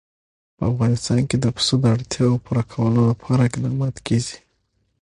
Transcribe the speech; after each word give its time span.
په 0.57 0.63
افغانستان 0.71 1.21
کې 1.29 1.37
د 1.39 1.45
پسه 1.55 1.75
د 1.79 1.85
اړتیاوو 1.95 2.41
پوره 2.45 2.63
کولو 2.71 3.01
لپاره 3.11 3.41
اقدامات 3.49 3.95
کېږي. 4.07 4.37